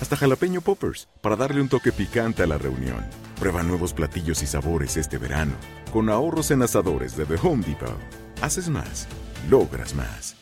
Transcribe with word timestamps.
hasta 0.00 0.16
jalapeño 0.16 0.60
poppers, 0.60 1.08
para 1.20 1.36
darle 1.36 1.60
un 1.60 1.68
toque 1.68 1.92
picante 1.92 2.42
a 2.42 2.46
la 2.46 2.58
reunión. 2.58 3.04
Prueba 3.38 3.62
nuevos 3.62 3.92
platillos 3.92 4.42
y 4.42 4.46
sabores 4.46 4.96
este 4.96 5.18
verano, 5.18 5.54
con 5.92 6.08
ahorros 6.08 6.50
en 6.50 6.62
asadores 6.62 7.16
de 7.16 7.26
The 7.26 7.36
Home 7.42 7.64
Depot. 7.66 7.98
Haces 8.42 8.68
más, 8.68 9.06
logras 9.48 9.94
más. 9.94 10.36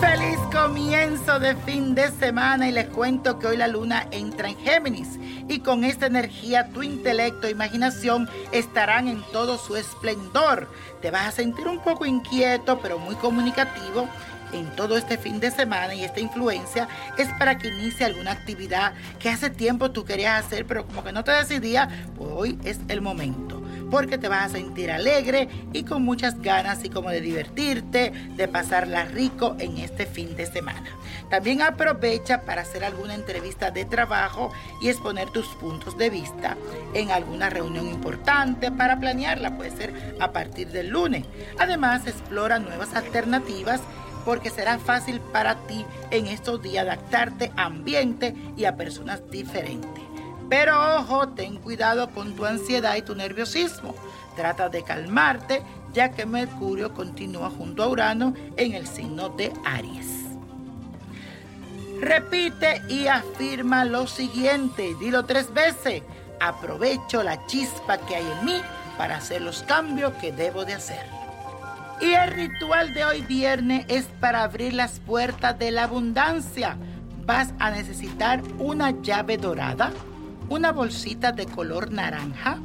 Feliz 0.00 0.38
comienzo 0.52 1.38
de 1.38 1.56
fin 1.56 1.94
de 1.94 2.10
semana 2.10 2.68
y 2.68 2.72
les 2.72 2.88
cuento 2.88 3.38
que 3.38 3.46
hoy 3.46 3.56
la 3.56 3.68
luna 3.68 4.06
entra 4.10 4.48
en 4.48 4.56
Géminis 4.58 5.18
y 5.50 5.58
con 5.58 5.82
esta 5.84 6.06
energía 6.06 6.68
tu 6.68 6.82
intelecto 6.82 7.48
e 7.48 7.50
imaginación 7.50 8.28
estarán 8.52 9.08
en 9.08 9.20
todo 9.32 9.58
su 9.58 9.76
esplendor. 9.76 10.68
Te 11.02 11.10
vas 11.10 11.26
a 11.26 11.32
sentir 11.32 11.66
un 11.66 11.80
poco 11.80 12.06
inquieto 12.06 12.78
pero 12.80 12.98
muy 12.98 13.16
comunicativo 13.16 14.08
en 14.52 14.70
todo 14.76 14.96
este 14.96 15.18
fin 15.18 15.40
de 15.40 15.50
semana 15.50 15.94
y 15.94 16.04
esta 16.04 16.20
influencia 16.20 16.88
es 17.18 17.28
para 17.38 17.58
que 17.58 17.68
inicie 17.68 18.06
alguna 18.06 18.32
actividad 18.32 18.94
que 19.18 19.28
hace 19.28 19.50
tiempo 19.50 19.90
tú 19.90 20.04
querías 20.04 20.44
hacer 20.44 20.66
pero 20.66 20.86
como 20.86 21.02
que 21.02 21.12
no 21.12 21.24
te 21.24 21.32
decidías, 21.32 21.88
pues 22.16 22.30
hoy 22.32 22.58
es 22.64 22.78
el 22.88 23.00
momento 23.00 23.49
porque 23.90 24.18
te 24.18 24.28
vas 24.28 24.46
a 24.46 24.56
sentir 24.56 24.90
alegre 24.90 25.48
y 25.72 25.82
con 25.82 26.02
muchas 26.02 26.40
ganas 26.40 26.84
y 26.84 26.90
como 26.90 27.10
de 27.10 27.20
divertirte, 27.20 28.12
de 28.36 28.48
pasarla 28.48 29.04
rico 29.04 29.56
en 29.58 29.78
este 29.78 30.06
fin 30.06 30.36
de 30.36 30.46
semana. 30.46 30.84
También 31.28 31.62
aprovecha 31.62 32.42
para 32.42 32.62
hacer 32.62 32.84
alguna 32.84 33.14
entrevista 33.14 33.70
de 33.70 33.84
trabajo 33.84 34.52
y 34.80 34.88
exponer 34.88 35.30
tus 35.30 35.46
puntos 35.56 35.96
de 35.96 36.10
vista 36.10 36.56
en 36.94 37.10
alguna 37.10 37.50
reunión 37.50 37.88
importante 37.88 38.70
para 38.70 38.98
planearla, 38.98 39.56
puede 39.56 39.70
ser 39.70 40.16
a 40.20 40.32
partir 40.32 40.68
del 40.68 40.88
lunes. 40.88 41.24
Además, 41.58 42.06
explora 42.06 42.58
nuevas 42.58 42.94
alternativas 42.94 43.80
porque 44.24 44.50
será 44.50 44.78
fácil 44.78 45.20
para 45.20 45.54
ti 45.66 45.84
en 46.10 46.26
estos 46.26 46.62
días 46.62 46.84
adaptarte 46.84 47.52
a 47.56 47.64
ambiente 47.64 48.34
y 48.56 48.64
a 48.64 48.76
personas 48.76 49.22
diferentes. 49.30 50.09
Pero 50.50 50.96
ojo, 50.96 51.28
ten 51.28 51.58
cuidado 51.58 52.10
con 52.10 52.34
tu 52.34 52.44
ansiedad 52.44 52.96
y 52.96 53.02
tu 53.02 53.14
nerviosismo. 53.14 53.94
Trata 54.34 54.68
de 54.68 54.82
calmarte, 54.82 55.62
ya 55.94 56.10
que 56.10 56.26
Mercurio 56.26 56.92
continúa 56.92 57.50
junto 57.50 57.84
a 57.84 57.86
Urano 57.86 58.34
en 58.56 58.74
el 58.74 58.86
signo 58.88 59.28
de 59.28 59.52
Aries. 59.64 60.08
Repite 62.00 62.82
y 62.88 63.06
afirma 63.06 63.84
lo 63.84 64.08
siguiente, 64.08 64.96
dilo 64.98 65.24
tres 65.24 65.54
veces. 65.54 66.02
Aprovecho 66.40 67.22
la 67.22 67.46
chispa 67.46 67.98
que 67.98 68.16
hay 68.16 68.26
en 68.26 68.44
mí 68.44 68.60
para 68.98 69.18
hacer 69.18 69.42
los 69.42 69.62
cambios 69.62 70.12
que 70.14 70.32
debo 70.32 70.64
de 70.64 70.74
hacer. 70.74 71.04
Y 72.00 72.12
el 72.12 72.30
ritual 72.32 72.92
de 72.92 73.04
hoy 73.04 73.20
viernes 73.20 73.84
es 73.88 74.06
para 74.20 74.42
abrir 74.42 74.72
las 74.72 74.98
puertas 74.98 75.58
de 75.58 75.70
la 75.70 75.84
abundancia. 75.84 76.76
Vas 77.24 77.52
a 77.58 77.70
necesitar 77.70 78.42
una 78.58 78.90
llave 79.02 79.36
dorada, 79.36 79.92
una 80.50 80.72
bolsita 80.72 81.30
de 81.30 81.46
color 81.46 81.92
naranja, 81.92 82.58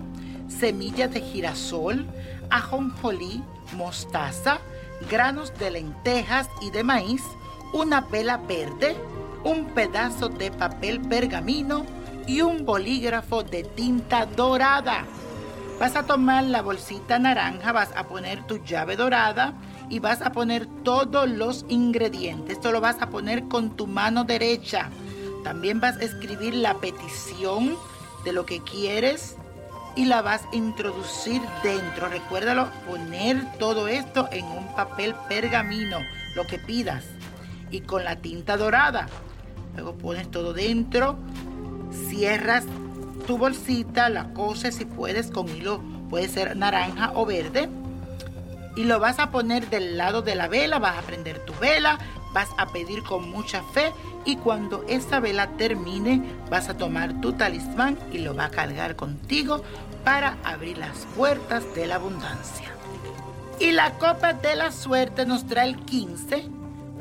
semillas 0.47 1.13
de 1.13 1.22
girasol, 1.22 2.06
ajonjolí, 2.50 3.44
mostaza, 3.78 4.57
granos 5.09 5.53
de 5.59 5.69
lentejas 5.69 6.50
y 6.62 6.72
de 6.72 6.84
maíz, 6.84 7.22
una 7.74 8.01
vela 8.01 8.38
verde, 8.38 8.97
un 9.44 9.68
pedazo 9.68 10.29
de 10.29 10.50
papel 10.50 11.00
pergamino 11.00 11.85
y 12.25 12.41
un 12.41 12.66
bolígrafo 12.66 13.44
de 13.44 13.63
tinta 13.63 14.25
dorada. 14.25 15.06
Vas 15.79 15.95
a 15.95 16.03
tomar 16.03 16.44
la 16.45 16.63
bolsita 16.63 17.19
naranja, 17.19 17.72
vas 17.72 17.90
a 17.95 18.07
poner 18.07 18.47
tu 18.47 18.63
llave 18.63 18.95
dorada 18.95 19.53
y 19.90 20.00
vas 20.00 20.24
a 20.24 20.31
poner 20.31 20.66
todos 20.84 21.29
los 21.29 21.66
ingredientes. 21.68 22.57
Esto 22.57 22.72
lo 22.72 22.81
vas 22.81 23.00
a 23.01 23.09
poner 23.09 23.47
con 23.47 23.75
tu 23.75 23.85
mano 23.85 24.24
derecha. 24.24 24.90
También 25.45 25.79
vas 25.79 25.97
a 25.97 26.03
escribir 26.03 26.56
la 26.56 26.73
petición 26.79 27.78
de 28.23 28.33
lo 28.33 28.47
que 28.47 28.63
quieres 28.63 29.35
y 29.95 30.06
la 30.06 30.23
vas 30.23 30.41
a 30.51 30.56
introducir 30.56 31.39
dentro. 31.61 32.09
Recuérdalo, 32.09 32.67
poner 32.88 33.45
todo 33.59 33.88
esto 33.88 34.28
en 34.31 34.44
un 34.44 34.73
papel 34.73 35.13
pergamino, 35.29 36.00
lo 36.35 36.47
que 36.47 36.57
pidas, 36.57 37.06
y 37.69 37.81
con 37.81 38.03
la 38.03 38.16
tinta 38.16 38.57
dorada. 38.57 39.07
Luego 39.75 39.94
pones 39.94 40.31
todo 40.31 40.51
dentro, 40.51 41.19
cierras 42.09 42.65
tu 43.27 43.38
bolsita, 43.38 44.09
la 44.09 44.33
coses 44.33 44.74
si 44.74 44.86
puedes 44.86 45.30
con 45.30 45.48
hilo, 45.48 45.80
puede 46.09 46.27
ser 46.27 46.57
naranja 46.57 47.12
o 47.13 47.24
verde. 47.24 47.69
Y 48.75 48.86
lo 48.86 49.00
vas 49.00 49.19
a 49.19 49.30
poner 49.30 49.69
del 49.69 49.95
lado 49.95 50.24
de 50.24 50.33
la 50.33 50.48
vela, 50.48 50.80
vas 50.80 50.98
a 50.98 51.03
prender 51.03 51.45
tu 51.45 51.53
vela, 51.59 52.00
vas 52.36 52.50
a 52.58 52.68
pedir 52.68 53.02
con 53.02 53.32
mucha 53.32 53.64
fe 53.64 53.94
y 54.26 54.36
cuando 54.36 54.84
esa 54.90 55.22
vela 55.22 55.52
termine 55.52 56.22
vas 56.50 56.68
a 56.68 56.76
tomar 56.76 57.22
tu 57.22 57.32
talismán 57.32 57.98
y 58.12 58.18
lo 58.18 58.36
va 58.36 58.46
a 58.46 58.52
cargar 58.52 58.98
contigo 58.98 59.64
para 60.04 60.38
abrir 60.44 60.78
las 60.78 61.08
puertas 61.16 61.64
de 61.74 61.88
la 61.88 61.96
abundancia. 61.96 62.74
Y 63.58 63.72
la 63.72 63.92
copa 63.94 64.34
de 64.34 64.58
la 64.58 64.74
suerte 64.74 65.26
nos 65.26 65.48
trae 65.48 65.70
el 65.70 65.78
15, 65.78 66.50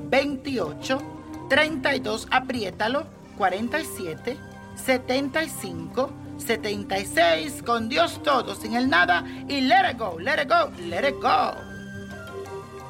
28, 0.08 1.02
32, 1.48 2.28
apriétalo, 2.30 3.04
47, 3.36 4.36
75, 4.76 6.10
76, 6.38 7.62
con 7.64 7.88
Dios 7.88 8.22
todo, 8.22 8.54
sin 8.54 8.76
el 8.76 8.88
nada 8.88 9.24
y 9.48 9.62
let 9.62 9.90
it 9.90 9.98
go, 9.98 10.16
let 10.20 10.40
it 10.40 10.48
go, 10.48 10.70
let 10.88 11.08
it 11.08 11.20
go. 11.20 11.73